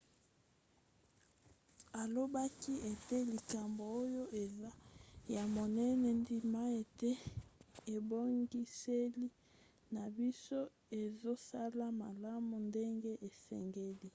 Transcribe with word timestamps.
alobaki 2.01 2.73
ete 2.91 3.17
likambo 3.31 3.83
oyo 4.03 4.23
eza 4.43 4.71
ya 5.35 5.43
monene. 5.55 6.07
ndima 6.21 6.61
ete 6.81 7.11
ebongiseli 7.95 9.27
na 9.93 10.03
biso 10.15 10.59
ezosala 11.01 11.85
malamu 12.01 12.55
ndenge 12.67 13.11
esengeli. 13.27 14.09